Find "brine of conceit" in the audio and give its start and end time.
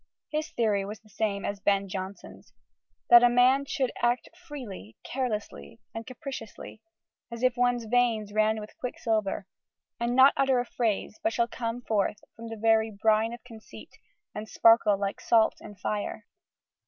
12.89-13.99